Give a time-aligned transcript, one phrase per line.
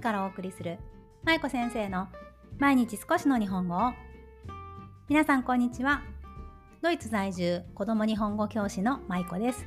[0.00, 0.78] からお送りする？
[1.24, 2.08] 舞子先生の
[2.58, 3.92] 毎日少しの日本語を。
[5.08, 6.02] 皆さんこんにちは。
[6.82, 9.66] ドイツ在住子供日本語教師の舞子です。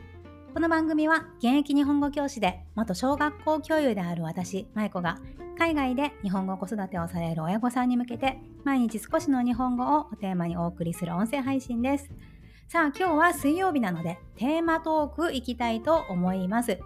[0.54, 5.20] この番組は現役日本語教師で元小学校教諭である私舞子が
[5.57, 12.09] 海外で日本語子育てをされる親御さんに向けて毎日少しの日本語をテーマにお送りする音声配信です。
[12.68, 16.80] さあ今日は水曜日なのでテーマトークいきたいと思います。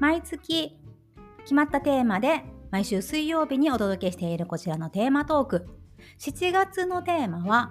[0.00, 0.76] 毎月
[1.42, 2.42] 決まったテーマで
[2.74, 5.68] 毎週水曜日にお届けしているこちらのテーマトーク。
[6.18, 7.70] 7月のテーマは、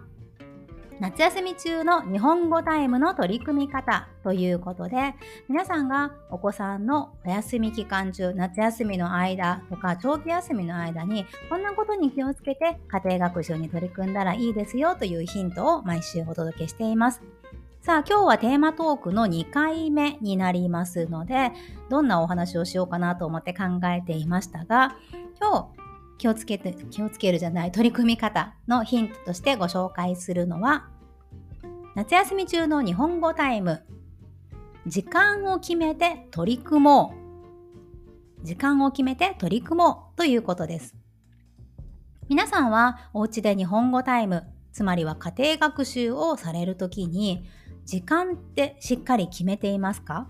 [1.02, 5.14] 夏休み中の日本語タイムの取り組み方ということで、
[5.50, 17.22] 皆さんがお子さんのお休み期間中、夏休みの間とか長期休みの間に、こんなことに気をつけて家庭学習に取り組んだらいいですよというヒントを毎週お届けしています。
[17.84, 21.52] さあ今日はテーマトークの2回目になりますので
[21.90, 24.96] どんなお話をしようかなと思って考えていましたが
[25.38, 30.88] 今日気をつけて気をつけるじゃない取り組み方のヒントとしてご紹介するのは
[31.96, 33.84] 夏休み中の日本語タイム。
[34.88, 37.14] 時間を決めて取り組も
[38.42, 38.46] う。
[38.46, 40.96] 時間を決めて取り組もうということです。
[42.30, 47.46] 皆さんはお家で日本語タイムつまりは家庭学習をされるときに
[47.86, 50.28] 時間ってしっかり決めていますか？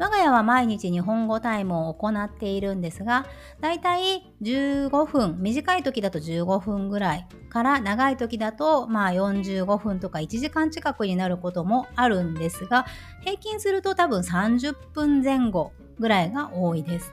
[0.00, 3.26] 我が家は毎日日本語タイムを行っているんですが、
[3.60, 12.86] だいたい15分、短い時だと15分ぐらいから長い時だとまあ45分とか1時間近くになることもあるんですが、
[13.22, 17.12] 平均すると多分30分前後ぐらいが多いです。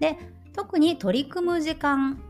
[0.00, 0.18] で、
[0.54, 2.20] 特に取り組む時間、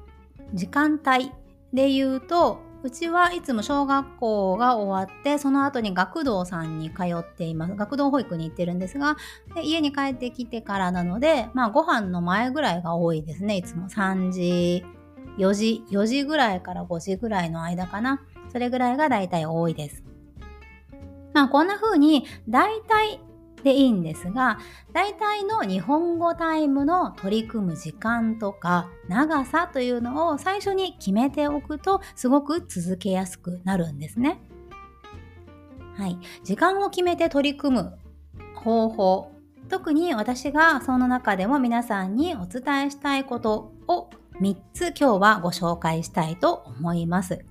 [0.53, 1.33] 時間帯
[1.73, 7.75] で言うと、うちはいつも小学校が終わってその後に学童さんに通っています。
[7.75, 9.17] 学童保育に行ってるんですが
[9.55, 13.57] で家に帰ってきてからなのでまあご飯の前ぐらいが多いですね。
[13.57, 14.85] いつも3時
[15.39, 18.21] 4時4時ぐらいから5時ぐらいの間かな。
[18.53, 20.05] それぐらいがだいたい多いです。
[21.33, 23.19] まあこんな風にだいたい
[23.65, 24.59] でいいんですが、
[24.93, 34.41] 大体の日本語タイムの取り組む時間とか長さというのを最初に決めておくとすごく続けやすくなるんですね。
[35.97, 36.19] はい。
[36.45, 37.99] 時間を決めて取り組む
[38.55, 39.33] 方法。
[39.69, 44.11] 特に私がその中でも皆さんにお伝えしたいことを
[44.41, 47.45] 3つ今日はご紹介したいと思います。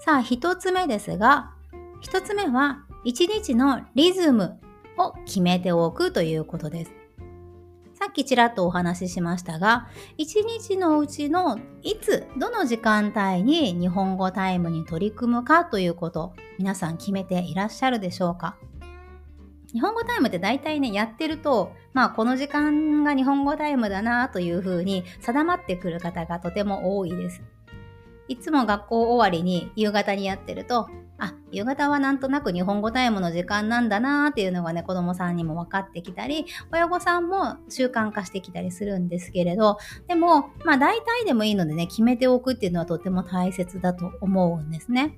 [0.00, 1.52] さあ、1つ目ですが、
[2.02, 4.60] 1つ目は一日のリズム
[4.96, 6.92] を決めておくということです。
[7.94, 18.56] さっきちらっとお話ししましたが、一日のうちのいつ、どの時間帯に日本語タイムに取り組むかということ、皆さん決めていらっしゃるでしょうか？
[19.72, 27.42] 日本語タイムって大体ね、やってると、まあこの時間が日本語タイムだなというふうに定まってくる方がとても多いです。
[28.28, 30.88] いつも学校終わりに夕方にやってると、
[31.24, 39.78] あ、夕方はなんとなく日本語タイムの時間なんだなーっていうのがね、子供さんにも分かってきたり、親御さんも習慣化してきたりするんですけれど、
[40.08, 45.16] でも、まあ大体でもいいのでね、決めておくっていうのはとても大切だと思うんですね。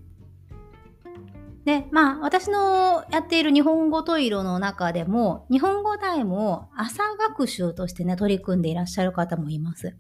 [1.65, 9.97] で、まあ、私のやっている日本語トイロの中でも、日本語タイムを朝学習としてね、取り組んでいらっしゃる方もいます。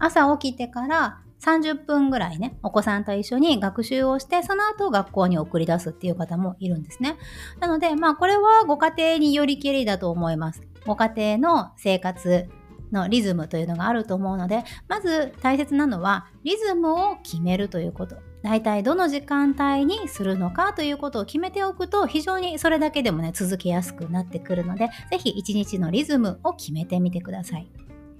[0.00, 7.16] 朝起きてから30分ぐらいね、お子さんと一緒に学習をして、その後学校に送り出すっていう方もいるんですね。
[7.60, 10.62] なので、まあこれはご家庭によりけりだと思います。
[10.86, 12.48] ご家庭の生活
[12.92, 18.16] のリズムというのがあると思うので、まず大切なのはリズムを決めるということ。
[18.42, 27.70] 大体どの時間帯にするのかということを決めておくと非常にそれだけでもね続けやすくなってくるので是非一日のリズムを決めてみてください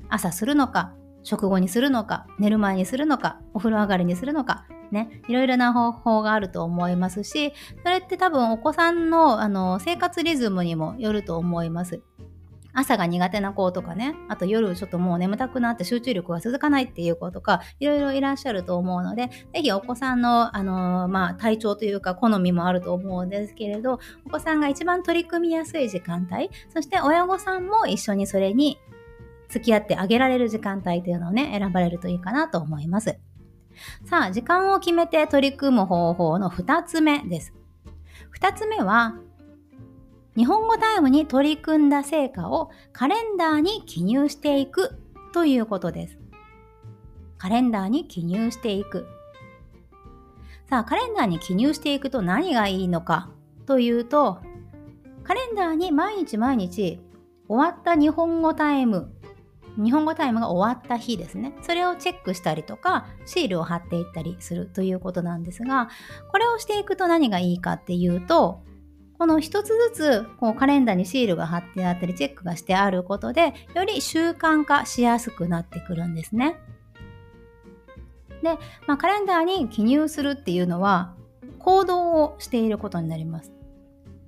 [0.08, 7.52] 朝するのか食後にするのか、寝る前にするのか、お風呂上がりにするのか、ね、いろいろな方法があると思いますし、
[7.82, 12.02] それって多分お子さんのあの生活リズムにもよると思います。
[12.74, 28.78] 朝が苦手な子とかね、あと夜ちょっともう眠たくなって集中力が続かないっていう子とか、いろいろいらっしゃると思うので、ぜひお子さんの、あのー、まあ、体調というか好みもあると思うんですけれど、お子さんが一番取り組みやすい時間帯、そして親御さんも一緒にそれに
[29.52, 33.18] 付き合ってあげられる時間帯というのをね、選ばれるといいかなと思います。
[34.06, 37.52] さあ、時間を決めて取り組む方法の2つ目です。
[38.38, 39.16] 2つ目は、
[40.36, 44.98] 日本語タイムに取り組んだ成果をカレンダーに記入していく
[45.34, 46.18] ということです。
[47.36, 49.06] カレンダーに記入していく。
[50.70, 53.28] さあ、カレンダーに記入していくと何がいいのか
[53.66, 54.40] というと、
[55.24, 57.00] カレンダーに毎日毎日
[57.48, 59.12] 終わった日本語タイム
[59.76, 61.54] 日本語タイムが終わった日ですね。
[61.62, 65.88] それをチェックしたりとか、シールを貼っていったりするということなんですが、
[66.30, 68.62] これをしていくと何がいいかっていうと、
[69.18, 76.56] この一つずつこうカレンダーにシールが貼ってあったりチェックがしてあることでより習慣化しやすくなってくるんですね。
[78.42, 78.58] で、
[78.88, 81.14] まあ、カレンダーに記入するっていうのは
[81.60, 83.52] 行動をしていることになります。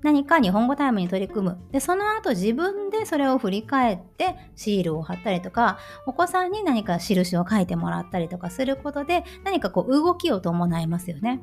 [0.05, 1.59] 何か日本語タイムに取り組む。
[1.73, 11.41] で、その後自分でそれを振り返ってシールを貼ったりとか、お子さんに何か印を書いてもらったりとかすることで、何かこう動きを伴いますよね。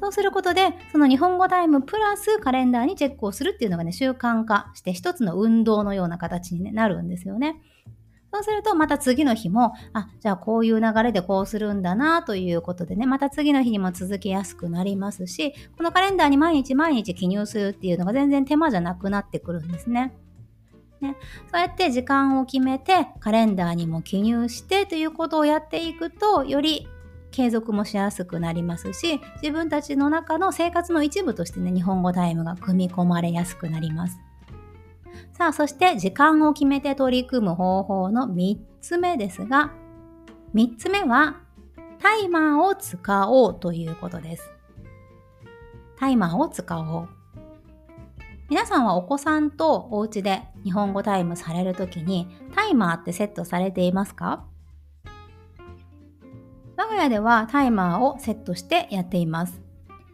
[0.00, 7.60] そうすることで、その日本語タイムプラスカレンダーにチェックをするっていうのがね、習慣化して一つの運動のような形に、なるんですよね。
[8.32, 20.14] そうするとまた次の日も、あ、じゃあこういう流れでこうするんだなということでね、また次の日にも続けやすくなりますし、このカレンダーに毎日毎日記入するっていうのが全然手間じゃなくなってくるんですね。
[21.02, 21.16] ね、
[21.50, 26.86] そうやって時間を決めてカレンダーにも記入してということをやっていくとより
[27.32, 34.20] 継続もしやすくなりますし自分たちの中の生活の一部としてね日本語タイムが組み込まれやすくなります。
[35.32, 39.72] さあ、そして時間を決めて取り組む方法の3つ目ですが、
[40.54, 41.40] 3つ目は
[41.98, 44.50] タイマーを使おうということです。
[45.96, 47.08] タイマーを使おう。
[48.50, 54.44] 皆さんはお子さんとお家で日本語タイムされるときにタイマーってセットされていますか？
[56.76, 59.62] 我が家ではタイマーをセットしてやっています。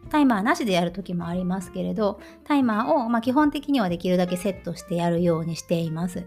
[0.09, 6.25] タイマーなしでやるときもありますけれど、タイマーを、ま、基本的にはできるだけセットしてやるようにしています。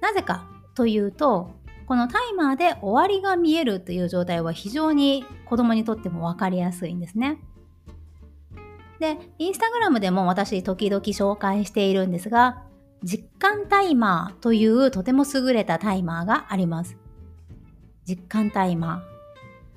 [0.00, 1.54] なぜかというと、
[1.86, 7.38] このタイマーで終わりが見えるという状態は非常に子供にとっても分かりやすいんですね。
[8.98, 12.62] で、インスタグラムでも私時々紹介しているんですが、
[13.02, 16.96] 実感タイマーというとても優れたタイマーがあります。
[18.06, 19.15] 実感タイマー。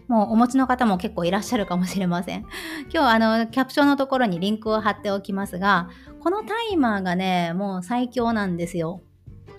[0.10, 2.40] もうお持ちの方も結構いらっしゃるかもしれません。
[2.92, 5.88] 今日あのキャプションのところにリンクを貼っておきますが、
[6.20, 9.04] このタイマーがね、もう最強なんですよ。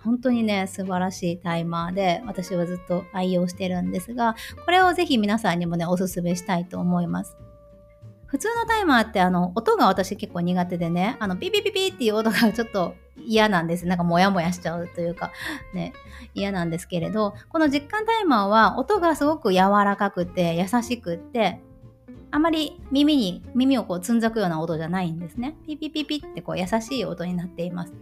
[0.02, 7.36] 本当にね、素晴らしいタイマーで、私はずっと愛用してるんですが、これをぜひ皆さんにもね、おすすめしたいと思います。
[8.30, 13.86] 普通のタイマーってあの音が私結構苦手でね、あのピピピピっていう音がちょっと嫌なんです。
[13.86, 15.32] なんかモヤモヤしちゃうというか、
[15.74, 15.92] ね、
[16.32, 21.60] 嫌なんですけれど、この実感タイマーは音がすごく柔らかくて優しくって、
[22.30, 25.56] あまり耳に、耳をこうつんざくような音じゃないんですね。
[25.66, 27.92] ピピピピってこう優しい音になっています。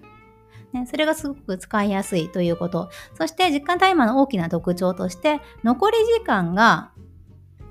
[0.75, 2.91] ね、それがすごく使いやすいということ。
[3.15, 6.91] そして実感タイマーの大きな特徴として、残り時間が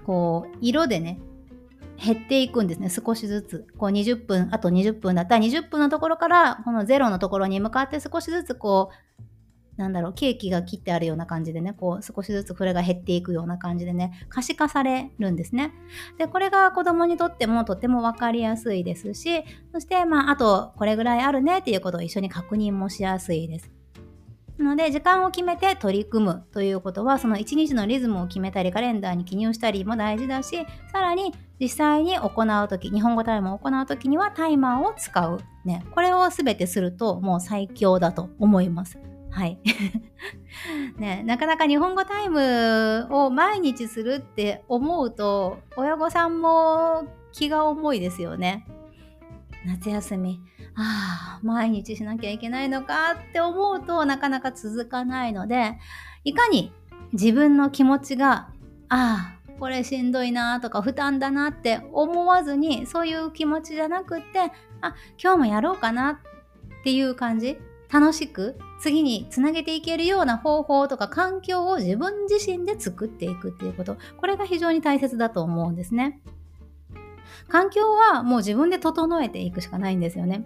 [0.07, 1.19] こう色でね、
[1.97, 3.67] 減っていくんですね、少しずつ。
[3.77, 15.71] こう20分、あと20分だったら20分のところから、この0のところに向かって少しずつこう、なんだろう、ケーキが切ってあるような感じでね、こう少しずつこれが減っていくような感じでね、可視化されるんですね。
[16.17, 23.76] で、これが子供にとってもとても分かりやすいですし、そして、まあ、あとこれぐらいあるねっていうことを一緒に確認もしやすいです。
[24.57, 35.39] なので、時間を決めて取り組むということは、その一日のリズムを決めたり、カレンダーに記入したりも大事だし、さらに実際に行うとき、日本語タイムを行うときにはタイマーを使う。
[35.63, 38.97] ね、これをすべてするともう最強だと思います。
[39.29, 39.59] はい。
[40.97, 48.65] ね、なかなか日本語タイムを毎日するって思うと、親御さんも気が重いですよね。
[49.65, 50.41] 夏休み。
[50.79, 55.77] ああ、毎日しなきゃいけないのかって思うとなかなか続かないので、
[56.23, 56.71] いかに
[57.13, 58.49] 自分の気持ちが、
[58.89, 67.57] ああ、これしんどいなとか負担だなって思わずに、そういう気持ちじゃなくって、あ、今日もやろうかなっていう感じ。
[67.89, 73.97] 楽しく次につなげていけるような方法とか環境を自分自身で作っていくっていうこと。
[74.17, 76.19] これが非常に大切だと思うんですね。
[77.47, 80.45] 環境はもう自分で整えていくしかないんですよね。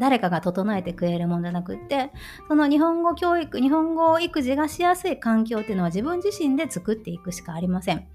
[0.00, 2.10] 誰かが整えてくれるもんじゃなくって、
[2.48, 8.08] その日本語教育、日本語育児がしやすい環境っていうのは自分自身で作っていくしかありません。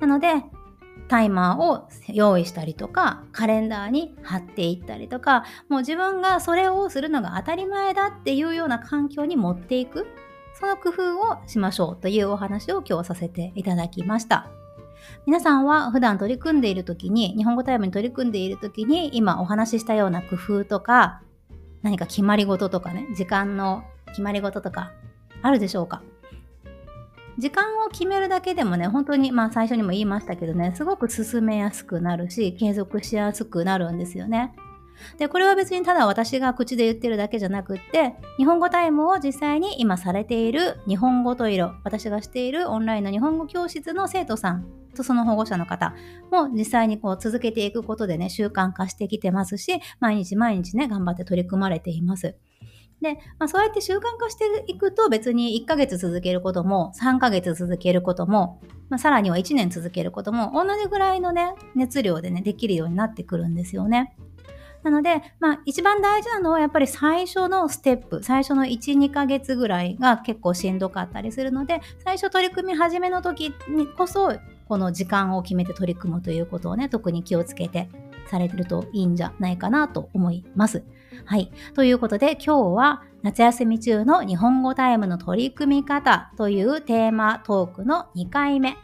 [0.00, 0.42] なので、
[1.08, 10.06] タイマーを用意したりとか、カレンダーに貼っていったりとか、もう自分がそれをするのが当たり前だっていうような環境に持っていく、
[10.58, 14.61] その工夫をしましょうというお話を今日させていただきました。
[15.26, 21.22] 皆さんは普段取り組んでいる時に、日本語タイムに取り組んでいる時に、今お話ししたような工夫とか、
[21.82, 24.92] 何か決まり事とかね、時間の決まり事とか、
[25.42, 26.02] あるでしょうか？
[27.38, 34.54] 時間を決めるだけでもね、本当に、まあ最初にも言いましたけどね、すごく進めやすくなるし、継続しやすくなるんですよね。
[35.18, 45.94] で、これは別にただ私が口で言ってるだけじゃなくって、日本語タイムを実際に今されている日本語と色、私がしているオンラインの日本語教室の生徒さんとその保護者の方
[46.30, 52.36] も実際にこう続けていくことでね、習慣化してきてますし、毎日毎日ね、頑張って取り組まれています。
[53.02, 64.16] で、まあ、そうやって習慣化していくと別に1ヶ月続けることも3ヶ月続けることも、まあ、さらには1年続けることも同じぐらいのね、熱量でね、できるようになってくるんですよね。
[64.82, 74.32] なので、まあ、一番大事なのはやっぱり最初のステップ、最初の1、2ヶ月ぐらいが結構しんどかったりするので、最初取り組み始めの時にこそ、
[74.68, 77.88] この時間を決めて取り組むということをね、特に気をつけて
[78.26, 80.82] されてるといいんじゃないかなと思います。
[81.24, 81.52] はい。
[81.74, 88.76] ということで今日は夏休み中の日本語タイムの取り組み方というテーマトークの2回目。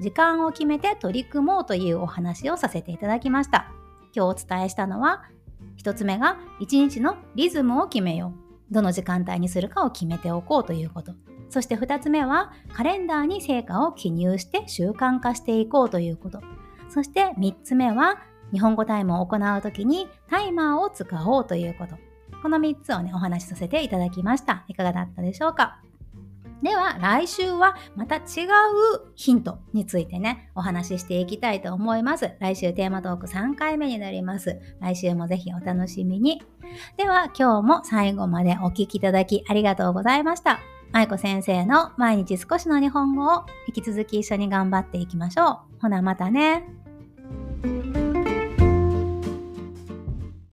[0.00, 3.81] 時間を決めて取り組もうというお話をさせていただきました。
[4.14, 5.24] 今日お伝えしたのは、
[5.82, 8.34] 1つ目が1日のリズムを決めよ
[8.70, 8.74] う。
[8.74, 11.12] どの時間帯にするかを決めておこうということ。
[11.50, 16.40] そして2つ目は、カレンダーに成果を記入して習慣化していこうということ。
[16.88, 18.20] そして3つ目は、
[18.52, 21.96] 日本語タイムを行う時にタイマーを使おうということ。
[22.42, 24.64] この3つをね、お話しさせていただきました。
[24.68, 25.80] いかがだったでしょうか？
[26.62, 28.22] では来週はまた違う
[29.14, 32.32] ヒントについてね、お話ししていきたいと思います。
[32.38, 34.60] 来週テーマトーク3回目になります。
[34.80, 36.42] 来週もぜひお楽しみに。
[36.96, 40.60] では今日も最後までお聴きいただきありがとうございました。
[40.92, 45.80] 舞子先生の毎日少しの日本語を引き続き一緒に頑張っていきましょう。
[45.80, 46.81] ほなまたね。